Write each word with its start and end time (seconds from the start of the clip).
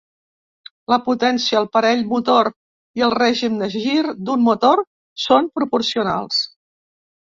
La 0.93 0.97
potència, 1.09 1.57
el 1.59 1.69
parell 1.77 2.01
motor 2.15 2.51
i 3.01 3.07
el 3.11 3.15
règim 3.19 3.63
de 3.63 3.71
gir 3.79 3.97
d’un 4.11 4.45
motor 4.51 4.87
són 5.29 5.57
proporcionals. 5.63 6.47